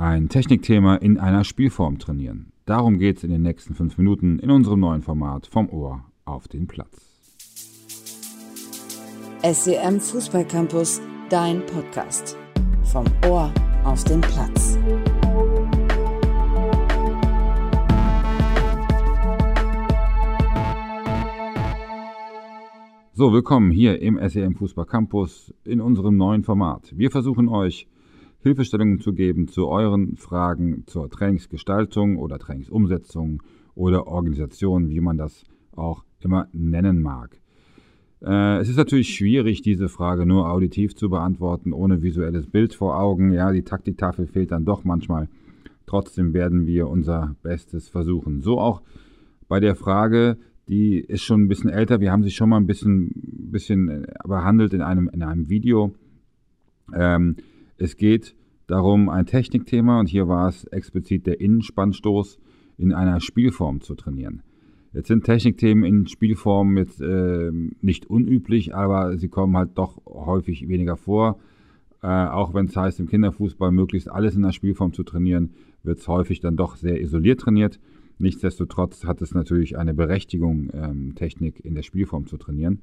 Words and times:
Ein 0.00 0.30
Technikthema 0.30 0.96
in 0.96 1.18
einer 1.18 1.44
Spielform 1.44 1.98
trainieren. 1.98 2.54
Darum 2.64 2.98
geht 2.98 3.18
es 3.18 3.24
in 3.24 3.30
den 3.30 3.42
nächsten 3.42 3.74
fünf 3.74 3.98
Minuten 3.98 4.38
in 4.38 4.50
unserem 4.50 4.80
neuen 4.80 5.02
Format 5.02 5.46
vom 5.46 5.68
Ohr 5.68 6.06
auf 6.24 6.48
den 6.48 6.66
Platz. 6.66 7.20
SCM 9.42 9.98
Fußballcampus, 10.00 11.02
dein 11.28 11.66
Podcast. 11.66 12.38
Vom 12.84 13.04
Ohr 13.28 13.52
auf 13.84 14.02
den 14.04 14.22
Platz. 14.22 14.78
So, 23.12 23.34
willkommen 23.34 23.70
hier 23.70 24.00
im 24.00 24.18
SEM 24.26 24.54
Fußball 24.54 24.86
Campus 24.86 25.52
in 25.62 25.82
unserem 25.82 26.16
neuen 26.16 26.42
Format. 26.42 26.90
Wir 26.96 27.10
versuchen 27.10 27.50
euch 27.50 27.86
Hilfestellungen 28.42 29.00
zu 29.00 29.12
geben 29.12 29.48
zu 29.48 29.68
euren 29.68 30.16
Fragen 30.16 30.84
zur 30.86 31.10
Trainingsgestaltung 31.10 32.16
oder 32.16 32.38
Trainingsumsetzung 32.38 33.42
oder 33.74 34.06
Organisation, 34.06 34.88
wie 34.88 35.00
man 35.00 35.18
das 35.18 35.44
auch 35.72 36.04
immer 36.20 36.48
nennen 36.52 37.02
mag. 37.02 37.40
Äh, 38.22 38.58
es 38.58 38.68
ist 38.68 38.76
natürlich 38.76 39.14
schwierig, 39.14 39.62
diese 39.62 39.88
Frage 39.88 40.26
nur 40.26 40.50
auditiv 40.50 40.94
zu 40.94 41.08
beantworten, 41.08 41.72
ohne 41.72 42.02
visuelles 42.02 42.46
Bild 42.46 42.74
vor 42.74 42.98
Augen. 42.98 43.32
Ja, 43.32 43.52
die 43.52 43.62
Taktiktafel 43.62 44.26
fehlt 44.26 44.52
dann 44.52 44.64
doch 44.64 44.84
manchmal. 44.84 45.28
Trotzdem 45.86 46.34
werden 46.34 46.66
wir 46.66 46.88
unser 46.88 47.34
Bestes 47.42 47.88
versuchen. 47.88 48.42
So 48.42 48.60
auch 48.60 48.82
bei 49.48 49.60
der 49.60 49.74
Frage, 49.74 50.36
die 50.68 50.98
ist 50.98 51.22
schon 51.22 51.42
ein 51.42 51.48
bisschen 51.48 51.70
älter. 51.70 52.00
Wir 52.00 52.12
haben 52.12 52.22
sie 52.22 52.30
schon 52.30 52.48
mal 52.48 52.58
ein 52.58 52.66
bisschen, 52.66 53.10
bisschen 53.50 53.88
äh, 53.88 54.06
behandelt 54.24 54.72
in 54.72 54.82
einem, 54.82 55.08
in 55.12 55.22
einem 55.22 55.48
Video. 55.48 55.92
Ähm, 56.94 57.36
es 57.80 57.96
geht 57.96 58.36
darum, 58.66 59.08
ein 59.08 59.26
Technikthema, 59.26 59.98
und 59.98 60.06
hier 60.06 60.28
war 60.28 60.48
es 60.48 60.64
explizit 60.64 61.26
der 61.26 61.40
Innenspannstoß 61.40 62.38
in 62.76 62.92
einer 62.92 63.20
Spielform 63.20 63.80
zu 63.80 63.94
trainieren. 63.94 64.42
Jetzt 64.92 65.08
sind 65.08 65.24
Technikthemen 65.24 65.84
in 65.84 66.06
Spielformen 66.06 66.76
jetzt 66.76 67.00
äh, 67.00 67.50
nicht 67.80 68.06
unüblich, 68.06 68.74
aber 68.74 69.16
sie 69.18 69.28
kommen 69.28 69.56
halt 69.56 69.70
doch 69.76 70.04
häufig 70.04 70.68
weniger 70.68 70.96
vor. 70.96 71.38
Äh, 72.02 72.06
auch 72.06 72.54
wenn 72.54 72.66
es 72.66 72.76
heißt, 72.76 73.00
im 73.00 73.06
Kinderfußball 73.06 73.70
möglichst 73.70 74.10
alles 74.10 74.34
in 74.34 74.42
der 74.42 74.52
Spielform 74.52 74.92
zu 74.92 75.02
trainieren, 75.02 75.50
wird 75.82 75.98
es 75.98 76.08
häufig 76.08 76.40
dann 76.40 76.56
doch 76.56 76.76
sehr 76.76 77.00
isoliert 77.00 77.40
trainiert. 77.40 77.78
Nichtsdestotrotz 78.18 79.04
hat 79.04 79.22
es 79.22 79.32
natürlich 79.32 79.78
eine 79.78 79.94
Berechtigung, 79.94 80.70
ähm, 80.74 81.14
Technik 81.14 81.64
in 81.64 81.74
der 81.74 81.82
Spielform 81.82 82.26
zu 82.26 82.36
trainieren. 82.36 82.80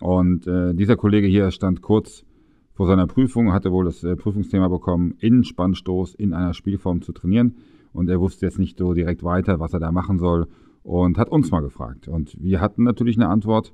Und 0.00 0.46
äh, 0.46 0.74
dieser 0.74 0.96
Kollege 0.96 1.26
hier 1.26 1.50
stand 1.50 1.82
kurz 1.82 2.24
vor 2.72 2.86
seiner 2.86 3.06
Prüfung, 3.06 3.52
hatte 3.52 3.72
wohl 3.72 3.84
das 3.84 4.02
äh, 4.04 4.16
Prüfungsthema 4.16 4.68
bekommen, 4.68 5.14
Innenspannstoß 5.18 6.14
in 6.14 6.32
einer 6.32 6.54
Spielform 6.54 7.02
zu 7.02 7.12
trainieren. 7.12 7.56
Und 7.92 8.08
er 8.08 8.20
wusste 8.20 8.46
jetzt 8.46 8.58
nicht 8.58 8.78
so 8.78 8.94
direkt 8.94 9.22
weiter, 9.22 9.58
was 9.58 9.72
er 9.72 9.80
da 9.80 9.90
machen 9.90 10.18
soll 10.18 10.46
und 10.82 11.18
hat 11.18 11.28
uns 11.28 11.50
mal 11.50 11.60
gefragt. 11.60 12.08
Und 12.08 12.36
wir 12.40 12.60
hatten 12.60 12.84
natürlich 12.84 13.16
eine 13.16 13.28
Antwort. 13.28 13.72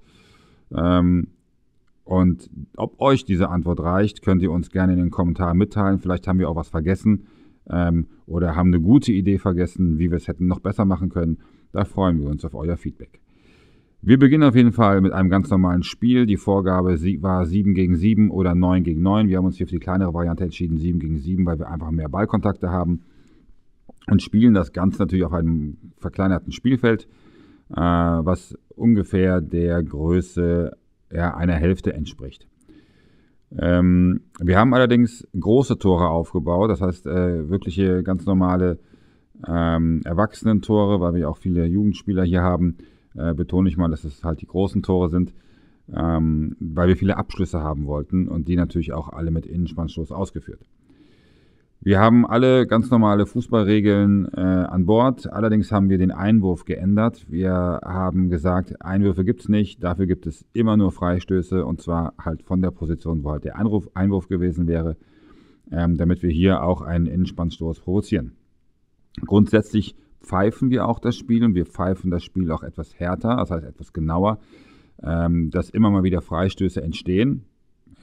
Ähm, 0.75 1.29
und 2.05 2.51
ob 2.77 3.01
euch 3.01 3.25
diese 3.25 3.49
Antwort 3.49 3.81
reicht, 3.81 4.23
könnt 4.23 4.43
ihr 4.43 4.53
uns 4.53 4.71
gerne 4.71 4.93
in 4.93 4.99
den 4.99 5.11
Kommentaren 5.11 5.59
mitteilen. 5.59 5.99
Vielleicht 5.99 6.27
haben 6.29 6.39
wir 6.39 6.49
auch 6.49 6.57
was 6.57 6.69
vergessen 6.69 7.27
ähm, 7.69 8.07
oder 8.27 8.55
haben 8.55 8.69
eine 8.69 8.81
gute 8.81 9.13
Idee 9.13 9.39
vergessen, 9.39 9.99
wie 9.99 10.11
wir 10.11 10.17
es 10.17 10.29
hätten 10.29 10.47
noch 10.47 10.61
besser 10.61 10.85
machen 10.85 11.09
können. 11.09 11.39
Da 11.73 11.85
freuen 11.85 12.21
wir 12.21 12.29
uns 12.29 12.45
auf 12.45 12.55
euer 12.55 12.77
Feedback. 12.77 13.21
Wir 14.03 14.19
beginnen 14.19 14.49
auf 14.49 14.55
jeden 14.55 14.73
Fall 14.73 15.01
mit 15.01 15.13
einem 15.13 15.31
ganz 15.31 15.51
normalen 15.51 15.83
Spiel. 15.83 16.27
Die 16.27 16.37
Vorgabe 16.37 16.97
war 17.23 17.47
7 17.47 17.75
gegen 17.75 17.97
7 17.97 18.31
oder 18.31 18.55
9 18.55 18.85
gegen 18.85 19.03
9. 19.03 19.29
Wir 19.29 19.39
haben 19.39 19.47
uns 19.47 19.57
hier 19.57 19.67
für 19.67 19.75
die 19.75 19.81
kleinere 19.81 20.15
Variante 20.15 20.45
entschieden, 20.45 20.77
7 20.77 20.99
gegen 20.99 21.19
7, 21.19 21.45
weil 21.45 21.59
wir 21.59 21.69
einfach 21.69 21.91
mehr 21.91 22.09
Ballkontakte 22.09 22.71
haben. 22.71 23.03
Und 24.09 24.23
spielen 24.23 24.55
das 24.55 24.73
Ganze 24.73 25.01
natürlich 25.01 25.25
auf 25.25 25.33
einem 25.33 25.79
verkleinerten 25.99 26.53
Spielfeld, 26.53 27.09
äh, 27.71 27.77
was 27.77 28.57
ungefähr 28.77 29.41
der 29.41 29.83
Größe 29.83 30.77
ja, 31.12 31.37
einer 31.37 31.55
Hälfte 31.55 31.93
entspricht. 31.93 32.47
Ähm, 33.59 34.23
wir 34.41 34.59
haben 34.59 34.75
allerdings 34.75 35.27
große 35.39 35.79
Tore 35.79 36.09
aufgebaut, 36.09 36.71
das 36.71 36.81
heißt 36.81 37.06
äh, 37.06 37.49
wirkliche 37.49 38.03
ganz 38.03 38.27
normale 38.27 38.79
ähm, 39.47 40.01
Erwachsenentore, 40.05 41.01
weil 41.01 41.15
wir 41.15 41.31
auch 41.31 41.39
viele 41.39 41.67
Jugendspieler 41.67 42.25
hier 42.25 42.43
haben, 42.43 42.77
äh, 43.16 43.34
betone 43.34 43.69
ich 43.69 43.77
mal, 43.77 43.88
dass 43.88 44.04
es 44.04 44.25
halt 44.25 44.41
die 44.41 44.47
großen 44.47 44.82
Tore 44.82 45.09
sind, 45.09 45.32
ähm, 45.94 46.56
weil 46.60 46.88
wir 46.88 46.97
viele 46.97 47.16
Abschlüsse 47.16 47.60
haben 47.60 47.87
wollten 47.87 48.28
und 48.28 48.49
die 48.49 48.56
natürlich 48.56 48.93
auch 48.93 49.09
alle 49.09 49.31
mit 49.31 49.47
Innenspannstoß 49.47 50.12
ausgeführt. 50.12 50.66
Wir 51.81 52.00
haben 52.00 52.26
alle 52.26 52.66
ganz 52.66 52.91
normale 52.91 53.26
Fußballregeln 53.26 54.26
äh, 54.34 54.41
an 54.41 54.87
Bord. 54.87 55.32
Allerdings 55.32 55.71
haben 55.71 55.88
wir 55.88 55.99
den 55.99 56.10
Einwurf 56.10 56.65
geändert. 56.65 57.26
Wir 57.28 57.53
haben 57.84 58.28
gesagt, 58.28 58.82
Einwürfe 58.82 59.25
gibt 59.25 59.43
es 59.43 59.49
nicht. 59.49 59.84
Dafür 59.84 60.06
gibt 60.06 60.26
es 60.26 60.44
immer 60.53 60.76
nur 60.76 60.91
Freistöße 60.91 61.65
und 61.65 61.81
zwar 61.81 62.15
halt 62.19 62.43
von 62.43 62.60
der 62.60 62.72
Position, 62.72 63.22
wo 63.22 63.31
halt 63.31 63.44
der 63.44 63.56
Einwurf, 63.56 63.88
Einwurf 63.94 64.26
gewesen 64.26 64.66
wäre, 64.66 64.97
ähm, 65.71 65.97
damit 65.97 66.25
wir 66.25 66.31
hier 66.31 66.65
auch 66.65 66.81
einen 66.81 67.06
Innenspannstoß 67.06 67.78
provozieren. 67.78 68.32
Grundsätzlich 69.25 69.94
pfeifen 70.26 70.70
wir 70.70 70.87
auch 70.87 70.98
das 70.98 71.16
Spiel 71.16 71.44
und 71.44 71.54
wir 71.54 71.66
pfeifen 71.66 72.10
das 72.10 72.25
Spiel 72.25 72.50
auch 72.50 72.62
etwas 72.62 72.98
härter, 72.98 73.37
das 73.37 73.50
heißt 73.50 73.64
etwas 73.64 73.92
genauer, 73.92 74.38
ähm, 75.03 75.50
dass 75.50 75.70
immer 75.70 75.91
mal 75.91 76.03
wieder 76.03 76.20
Freistöße 76.20 76.82
entstehen. 76.82 77.44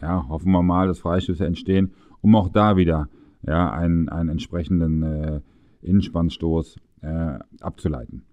Ja, 0.02 0.28
hoffen 0.30 0.52
wir 0.52 0.64
mal, 0.64 0.88
dass 0.88 1.00
Freistöße 1.00 1.46
entstehen, 1.46 1.92
um 2.22 2.36
auch 2.36 2.50
da 2.50 2.78
wieder 2.78 3.10
ja, 3.46 3.72
einen, 3.72 4.10
einen 4.10 4.30
entsprechenden 4.30 5.04
äh, 5.04 5.42
Innenspannstoß 5.82 6.78
äh, 7.02 7.40
abzuleiten. 7.60 8.24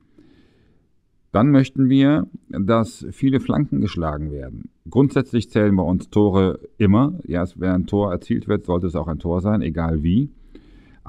Dann 1.33 1.51
möchten 1.51 1.89
wir, 1.89 2.27
dass 2.49 3.07
viele 3.13 3.39
Flanken 3.39 3.81
geschlagen 3.81 4.33
werden. 4.33 4.71
Grundsätzlich 4.89 5.49
zählen 5.49 5.77
bei 5.77 5.83
uns 5.83 6.11
Tore 6.11 6.59
immer. 6.77 7.15
Ja, 7.25 7.45
wenn 7.55 7.71
ein 7.71 7.87
Tor 7.87 8.11
erzielt 8.11 8.49
wird, 8.49 8.67
sollte 8.67 8.89
es 8.89 8.97
auch 8.97 9.07
ein 9.07 9.21
Tor 9.21 9.41
sein, 9.41 9.63
egal 9.63 10.03
wie. 10.03 10.31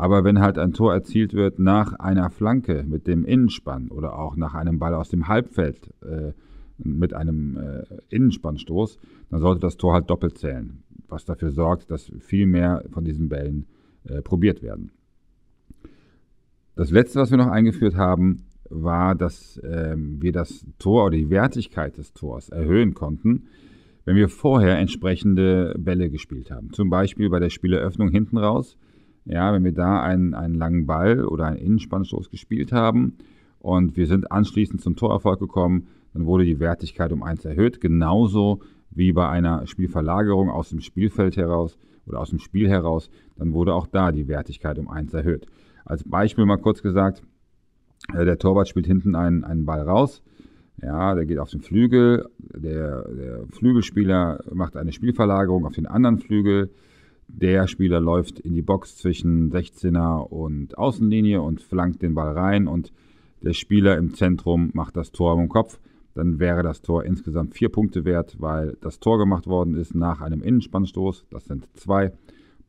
Aber 0.02 0.24
wenn 0.24 0.40
halt 0.40 0.58
ein 0.58 0.74
Tor 0.74 0.96
erzielt 0.96 1.36
wird 1.36 1.60
nach 1.60 1.94
einer 1.94 2.32
Flanke 2.32 2.84
mit 2.88 3.06
dem 3.06 3.24
Innenspann 3.24 3.90
oder 3.90 4.18
auch 4.18 4.36
nach 4.36 4.56
einem 4.56 4.80
Ball 4.80 4.96
aus 4.96 5.10
dem 5.10 5.28
Halbfeld 5.28 5.92
äh, 6.02 6.32
mit 6.80 7.14
einem 7.14 7.56
äh, 7.56 7.84
Innenspannstoß, 8.10 8.98
dann 9.30 9.42
sollte 9.42 9.60
das 9.60 9.78
Tor 9.78 9.94
halt 9.94 10.10
doppelt 10.10 10.40
zählen, 10.40 10.82
was 11.08 11.26
dafür 11.26 11.52
sorgt, 11.52 11.92
dass 11.92 12.12
viel 12.18 12.48
mehr 12.48 12.84
von 12.90 13.06
diesen 13.06 13.30
Bällen 13.30 13.68
äh, 14.06 14.24
probiert 14.24 14.64
werden. 14.64 14.90
Das 16.76 16.90
letzte, 16.90 17.20
was 17.20 17.30
wir 17.30 17.38
noch 17.38 17.52
eingeführt 17.52 17.96
haben, 17.96 18.48
war, 18.72 19.14
dass 19.14 19.62
ähm, 19.64 20.20
wir 20.20 20.32
das 20.32 20.66
Tor 20.80 21.06
oder 21.06 21.18
die 21.18 21.30
Wertigkeit 21.30 22.00
des 22.00 22.12
Tors 22.14 22.50
erhöhen 22.50 22.96
konnten, 22.96 23.44
wenn 24.06 24.16
wir 24.16 24.30
vorher 24.30 24.80
entsprechende 24.80 25.76
Bälle 25.78 26.10
gespielt 26.10 26.50
haben. 26.50 26.74
Zum 26.74 26.90
Beispiel 26.90 27.30
bei 27.30 27.38
der 27.38 27.52
Spieleröffnung 27.52 28.10
hinten 28.10 28.40
raus. 28.40 28.80
Ja, 29.26 29.54
wenn 29.54 29.64
wir 29.64 29.74
da 29.74 30.02
einen, 30.02 30.34
einen 30.34 30.56
langen 30.56 30.86
Ball 30.86 31.26
oder 31.26 31.46
einen 31.46 31.58
Innenspannstoß 31.58 32.30
gespielt 32.30 32.72
haben 32.72 33.18
und 33.60 33.96
wir 33.96 34.08
sind 34.08 34.32
anschließend 34.32 34.82
zum 34.82 34.96
Torerfolg 34.96 35.40
gekommen, 35.40 35.88
dann 36.14 36.26
wurde 36.26 36.46
die 36.46 36.60
Wertigkeit 36.60 37.12
um 37.12 37.24
1 37.24 37.46
erhöht. 37.46 37.80
Genauso 37.82 38.62
wie 38.90 39.14
bei 39.14 39.30
einer 39.30 39.68
Spielverlagerung 39.68 40.50
aus 40.50 40.70
dem 40.70 40.82
Spielfeld 40.82 41.38
heraus 41.38 41.78
oder 42.06 42.20
aus 42.20 42.32
dem 42.32 42.40
Spiel 42.40 42.68
heraus, 42.68 43.10
dann 43.38 43.54
wurde 43.54 43.74
auch 43.74 43.88
da 43.88 44.12
die 44.12 44.28
Wertigkeit 44.28 44.80
um 44.80 44.90
1 44.90 45.14
erhöht. 45.14 45.46
Als 45.86 46.04
Beispiel 46.04 46.46
mal 46.46 46.58
kurz 46.58 46.82
gesagt, 46.82 47.24
äh, 48.14 48.26
der 48.26 48.38
Torwart 48.38 48.68
spielt 48.68 48.88
hinten 48.88 49.16
einen, 49.16 49.44
einen 49.44 49.66
Ball 49.66 49.82
raus. 49.82 50.24
Ja, 50.82 51.14
der 51.14 51.26
geht 51.26 51.38
auf 51.38 51.52
den 51.52 51.62
Flügel. 51.62 52.28
Der, 52.40 53.08
der 53.10 53.46
Flügelspieler 53.52 54.44
macht 54.52 54.76
eine 54.76 54.92
Spielverlagerung 54.92 55.66
auf 55.66 55.74
den 55.74 55.86
anderen 55.86 56.18
Flügel. 56.18 56.72
Der 57.34 57.68
Spieler 57.68 58.00
läuft 58.00 58.40
in 58.40 58.54
die 58.54 58.62
Box 58.62 58.98
zwischen 58.98 59.52
16er 59.52 60.28
und 60.28 60.78
Außenlinie 60.78 61.42
und 61.42 61.62
flankt 61.62 62.02
den 62.02 62.14
Ball 62.14 62.38
rein 62.38 62.68
und 62.68 62.92
der 63.42 63.54
Spieler 63.54 63.98
im 63.98 64.14
Zentrum 64.14 64.70
macht 64.74 64.96
das 64.96 65.12
Tor 65.12 65.40
im 65.40 65.50
Kopf 65.50 65.80
dann 66.14 66.40
wäre 66.40 66.64
das 66.64 66.82
Tor 66.82 67.06
insgesamt 67.06 67.56
vier 67.56 67.70
Punkte 67.70 68.06
wert, 68.06 68.36
weil 68.40 68.78
das 68.82 69.00
Tor 69.00 69.18
gemacht 69.18 69.48
worden 69.48 69.76
ist 69.76 69.96
nach 69.96 70.22
einem 70.22 70.42
Innenspannstoß, 70.42 71.26
das 71.30 71.46
sind 71.46 71.68
zwei, 71.74 72.12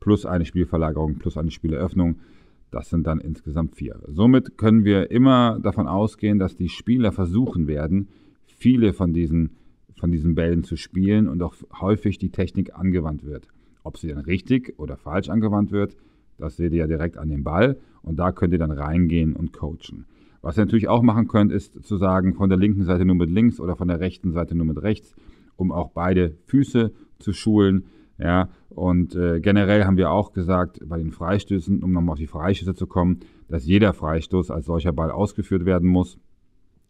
plus 0.00 0.26
eine 0.26 0.44
Spielverlagerung, 0.44 1.18
plus 1.18 1.36
eine 1.36 1.50
Spieleröffnung, 1.50 2.20
das 2.70 2.88
sind 2.88 3.06
dann 3.06 3.20
insgesamt 3.20 3.76
vier. 3.76 4.00
Somit 4.06 4.56
können 4.56 4.84
wir 4.84 5.10
immer 5.10 5.58
davon 5.60 5.86
ausgehen, 5.86 6.38
dass 6.38 6.56
die 6.56 6.68
Spieler 6.68 7.12
versuchen 7.12 7.66
werden, 7.66 8.08
viele 8.46 8.92
von 8.92 9.12
diesen, 9.12 9.50
von 9.98 10.10
diesen 10.10 10.34
Bällen 10.34 10.64
zu 10.64 10.76
spielen 10.76 11.28
und 11.28 11.42
auch 11.42 11.54
häufig 11.80 12.18
die 12.18 12.30
Technik 12.30 12.74
angewandt 12.74 13.24
wird. 13.24 13.48
Ob 13.82 13.98
sie 13.98 14.08
dann 14.08 14.18
richtig 14.18 14.74
oder 14.78 14.96
falsch 14.96 15.28
angewandt 15.28 15.72
wird, 15.72 15.96
das 16.38 16.56
seht 16.56 16.72
ihr 16.72 16.80
ja 16.80 16.86
direkt 16.86 17.18
an 17.18 17.28
dem 17.28 17.44
Ball 17.44 17.78
und 18.02 18.16
da 18.16 18.32
könnt 18.32 18.52
ihr 18.52 18.58
dann 18.58 18.70
reingehen 18.70 19.34
und 19.34 19.52
coachen. 19.52 20.06
Was 20.40 20.58
ihr 20.58 20.64
natürlich 20.64 20.88
auch 20.88 21.02
machen 21.02 21.28
könnt, 21.28 21.52
ist 21.52 21.84
zu 21.84 21.96
sagen, 21.96 22.34
von 22.34 22.48
der 22.48 22.58
linken 22.58 22.84
Seite 22.84 23.04
nur 23.04 23.14
mit 23.14 23.30
links 23.30 23.60
oder 23.60 23.76
von 23.76 23.88
der 23.88 24.00
rechten 24.00 24.32
Seite 24.32 24.56
nur 24.56 24.66
mit 24.66 24.82
rechts, 24.82 25.14
um 25.56 25.70
auch 25.70 25.90
beide 25.90 26.36
Füße 26.46 26.92
zu 27.18 27.32
schulen. 27.32 27.84
Ja, 28.18 28.50
und 28.68 29.14
äh, 29.14 29.40
generell 29.40 29.84
haben 29.84 29.96
wir 29.96 30.10
auch 30.10 30.32
gesagt, 30.32 30.80
bei 30.84 30.98
den 30.98 31.12
Freistößen, 31.12 31.82
um 31.82 31.92
nochmal 31.92 32.14
auf 32.14 32.18
die 32.18 32.26
Freistöße 32.26 32.74
zu 32.74 32.86
kommen, 32.86 33.20
dass 33.48 33.66
jeder 33.66 33.92
Freistoß 33.92 34.50
als 34.50 34.66
solcher 34.66 34.92
Ball 34.92 35.10
ausgeführt 35.10 35.64
werden 35.64 35.88
muss, 35.88 36.18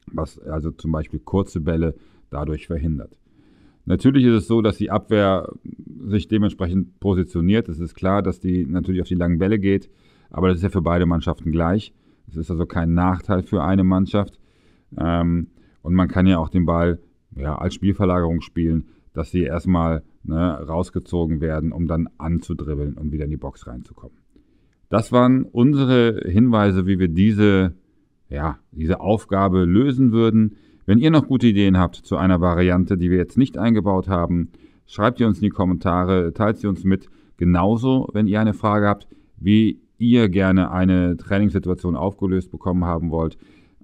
was 0.06 0.38
also 0.38 0.70
zum 0.70 0.92
Beispiel 0.92 1.20
kurze 1.20 1.60
Bälle 1.60 1.94
dadurch 2.30 2.66
verhindert. 2.66 3.18
Natürlich 3.84 4.24
ist 4.24 4.34
es 4.34 4.46
so, 4.46 4.62
dass 4.62 4.76
die 4.76 4.90
Abwehr 4.90 5.52
sich 6.06 6.28
dementsprechend 6.28 7.00
positioniert. 7.00 7.68
Es 7.68 7.80
ist 7.80 7.94
klar, 7.94 8.22
dass 8.22 8.40
die 8.40 8.66
natürlich 8.66 9.00
auf 9.00 9.08
die 9.08 9.14
langen 9.14 9.38
Bälle 9.38 9.58
geht, 9.58 9.90
aber 10.30 10.48
das 10.48 10.58
ist 10.58 10.62
ja 10.62 10.68
für 10.68 10.82
beide 10.82 11.06
Mannschaften 11.06 11.52
gleich. 11.52 11.92
Es 12.28 12.36
ist 12.36 12.50
also 12.50 12.66
kein 12.66 12.94
Nachteil 12.94 13.42
für 13.42 13.62
eine 13.62 13.84
Mannschaft. 13.84 14.38
Ähm, 14.96 15.48
und 15.82 15.94
man 15.94 16.08
kann 16.08 16.26
ja 16.26 16.38
auch 16.38 16.48
den 16.48 16.64
Ball 16.64 17.00
ja, 17.36 17.56
als 17.56 17.74
Spielverlagerung 17.74 18.40
spielen, 18.40 18.88
dass 19.12 19.30
sie 19.30 19.42
erstmal 19.42 20.02
ne, 20.22 20.52
rausgezogen 20.66 21.40
werden, 21.40 21.72
um 21.72 21.86
dann 21.86 22.08
anzudribbeln 22.18 22.94
und 22.94 23.12
wieder 23.12 23.24
in 23.24 23.30
die 23.30 23.36
Box 23.36 23.66
reinzukommen. 23.66 24.16
Das 24.88 25.12
waren 25.12 25.44
unsere 25.44 26.22
Hinweise, 26.28 26.86
wie 26.86 26.98
wir 26.98 27.08
diese, 27.08 27.74
ja, 28.28 28.58
diese 28.72 29.00
Aufgabe 29.00 29.64
lösen 29.64 30.12
würden. 30.12 30.56
Wenn 30.84 30.98
ihr 30.98 31.10
noch 31.10 31.26
gute 31.26 31.46
Ideen 31.46 31.78
habt 31.78 31.96
zu 31.96 32.16
einer 32.16 32.40
Variante, 32.40 32.98
die 32.98 33.10
wir 33.10 33.18
jetzt 33.18 33.38
nicht 33.38 33.56
eingebaut 33.56 34.08
haben, 34.08 34.50
schreibt 34.86 35.20
ihr 35.20 35.26
uns 35.26 35.38
in 35.38 35.44
die 35.44 35.50
Kommentare, 35.50 36.32
teilt 36.32 36.58
sie 36.58 36.66
uns 36.66 36.84
mit. 36.84 37.08
Genauso, 37.36 38.08
wenn 38.12 38.26
ihr 38.26 38.40
eine 38.40 38.54
Frage 38.54 38.88
habt, 38.88 39.06
wie 39.36 39.80
ihr 39.98 40.28
gerne 40.28 40.72
eine 40.72 41.16
Trainingssituation 41.16 41.96
aufgelöst 41.96 42.50
bekommen 42.50 42.84
haben 42.84 43.10
wollt. 43.10 43.38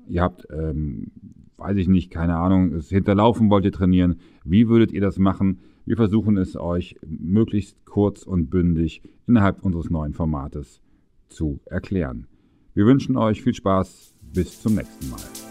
Ihr 0.08 0.22
habt, 0.22 0.46
ähm, 0.50 1.12
weiß 1.56 1.76
ich 1.76 1.88
nicht, 1.88 2.10
keine 2.10 2.36
Ahnung, 2.36 2.72
es 2.74 2.88
hinterlaufen 2.88 3.50
wollt 3.50 3.64
ihr 3.64 3.72
trainieren. 3.72 4.16
Wie 4.44 4.68
würdet 4.68 4.92
ihr 4.92 5.00
das 5.00 5.18
machen? 5.18 5.60
Wir 5.86 5.96
versuchen 5.96 6.36
es 6.36 6.56
euch 6.56 6.96
möglichst 7.06 7.84
kurz 7.86 8.24
und 8.24 8.50
bündig 8.50 9.02
innerhalb 9.26 9.64
unseres 9.64 9.90
neuen 9.90 10.12
Formates 10.12 10.80
zu 11.28 11.60
erklären. 11.66 12.26
Wir 12.74 12.86
wünschen 12.86 13.16
euch 13.16 13.42
viel 13.42 13.54
Spaß. 13.54 14.14
Bis 14.30 14.60
zum 14.60 14.74
nächsten 14.74 15.08
Mal. 15.08 15.47